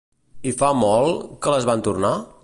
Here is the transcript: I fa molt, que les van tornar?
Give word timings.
I 0.51 0.53
fa 0.61 0.69
molt, 0.79 1.21
que 1.45 1.53
les 1.57 1.67
van 1.71 1.85
tornar? 1.89 2.15